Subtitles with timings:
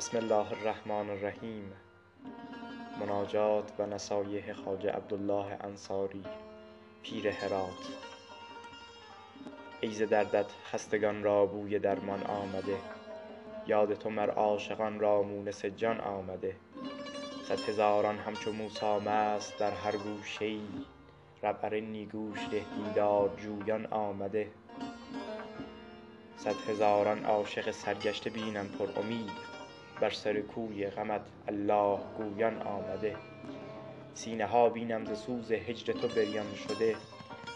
[0.00, 1.72] بسم الله الرحمن الرحیم.
[3.00, 6.24] مناجات و نصایح خواجه عبدالله انصاری
[7.02, 7.88] پیر هرات.
[9.80, 12.76] ای ز دردت خستگان را بوی درمان آمده.
[13.66, 16.56] یاد تو مر عاشقان را مونس جان آمده.
[17.48, 20.68] صد هزاران همچو موسی مست در هر گوشه ای.
[21.42, 24.50] رب ارنی گوش ده دیدار جویان آمده.
[26.36, 29.49] صد هزاران عاشق سرگشته بینم پرامید
[30.00, 33.16] بر سر کوی غمت الله گویان آمده.
[34.14, 36.96] سینه ها بینم ز سوز هجر تو بریان شده.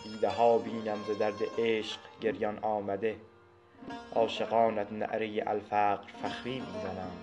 [0.05, 3.17] دیده ها بینم ز درد عشق گریان آمده.
[4.15, 7.19] عاشقانت نعره الفقر فخری می زنند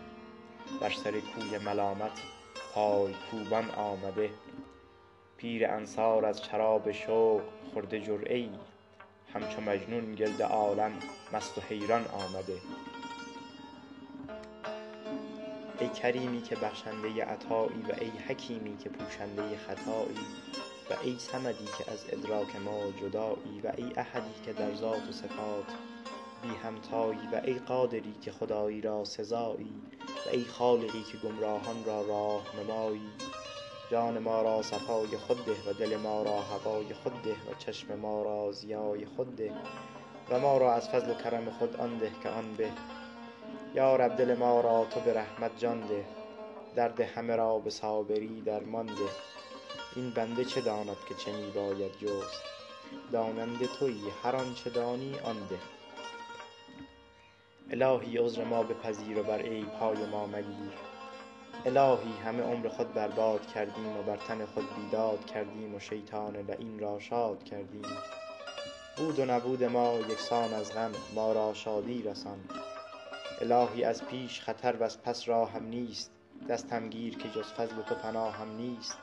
[0.82, 2.22] بر سر کوی ملامت
[2.74, 4.30] پای کوبان آمده.
[5.38, 7.42] پیر انصار از شراب شوق
[7.74, 8.50] خورده جرعه ای.
[9.34, 10.92] همچو مجنون گرد عالم
[11.34, 12.58] مست و حیران آمده.
[15.82, 20.26] ای کریمی که بخشنده عطایی و ای حکیمی که پوشنده خطایی
[20.90, 25.12] و ای صمدی که از ادراک ما جدایی و ای احدی که در ذات و
[25.12, 25.66] صفات
[26.42, 29.74] بی همتایی و ای قادری که خدایی را سزایی
[30.26, 33.10] و ای خالقی که گمراهان را راهنمایی
[33.92, 37.96] جان ما را صفای خود ده و دل ما را هوای خود ده و چشم
[37.96, 39.54] ما را ضیای خود ده
[40.30, 42.72] و ما را از فضل و کرم خود آن ده که آن به
[43.74, 46.06] یا رب دل ما را تو به رحمت جان ده.
[46.76, 49.10] درد همه را به صابری درمان ده.
[49.96, 52.42] این بنده چه داند که چه می باید جست؟
[53.12, 55.60] داننده تویی هر آنچ دانی آن ده.
[57.72, 60.74] الهی عذر ما بپذیر و بر عیبهای ما مگیر.
[61.66, 66.80] الهی همه عمر خود برباد کردیم و بر تن خود بیداد کردیم و شیطان لعین
[66.80, 67.86] را شاد کردیم.
[68.98, 72.40] بود و نبود ما یکسان از غم ما را شادی رسان.
[73.42, 76.12] الهی از پیش خطر وز پس راهم نیست
[76.50, 78.98] دستم گیر که جز فضل تو پناهم نیست.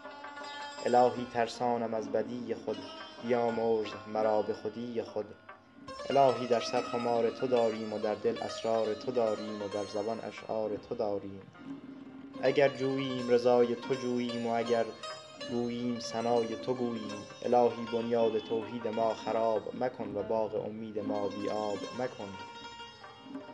[0.87, 2.79] الهی ترسانم از بدی خود
[3.23, 5.27] بیامرز مرا به خودی خود.
[6.11, 10.21] الهی در سر خمار تو داریم و در دل اسرار تو داریم و بر زبان
[10.21, 11.43] اشعار تو داریم.
[12.43, 14.85] اگر جوییم رضای تو جوییم و اگر
[15.51, 17.23] گوییم ثنای تو گوییم.
[17.43, 22.58] الهی بنیاد توحید ما خراب مکن و باغ امید ما بی آب مکن.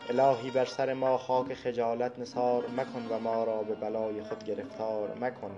[0.08, 5.18] الهی بر سر ما خاک خجالت نثار مکن و ما را به بلای خود گرفتار
[5.20, 5.50] مکن.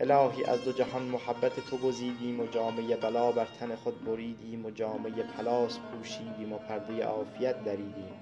[0.00, 4.70] الهی از دو جهان محبت تو گزیدیم و جامه بلا بر تن خود بریدیم و
[4.70, 8.12] جامه پلاس پوشیدیم و پرده عافیت دریدیم.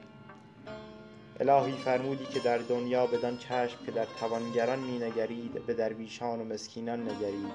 [1.41, 6.44] الهی فرمودی که در دنیا بدان چشم که در توانگران می نگرید به درویشان و
[6.44, 7.53] مسکینان نگرید.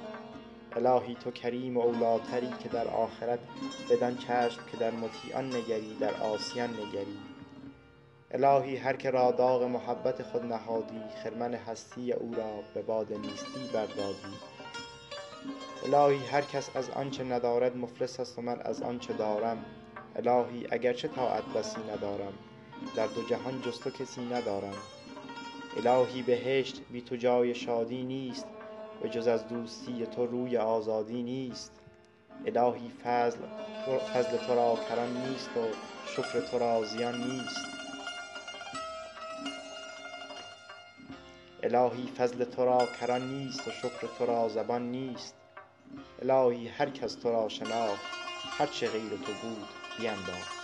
[0.75, 3.39] الهی تو کریم و اولیتری که در آخرت
[3.89, 7.19] بدان چشم که در مطیعان نگری در عاصیان نگری.
[8.31, 13.69] الهی هر که را داغ محبت خود نهادی خرمن هستی او را به باد نیستی
[13.73, 14.35] بردادی.
[15.85, 19.65] الهی هر کس از آنچ ندارد مفلس است و من از آنچ دارم.
[20.15, 22.33] الهی اگر چه طاعت بسی ندارم
[22.95, 24.77] در دو جهان جز کسی ندارم.
[25.77, 28.45] الهی بهشت بی تو جای شادی نیست.
[29.01, 31.71] به جز از دوستی تو روی آزادی نیست.
[32.45, 35.61] الهی فضل تو را کران نیست و
[36.07, 37.65] شکر تو را زیان نیست.
[44.49, 45.35] زبان نیست.
[46.21, 48.05] الهی هر کس تو را شناخت
[48.57, 49.67] هر چه غیر تو بود
[49.99, 50.59] بینداخت.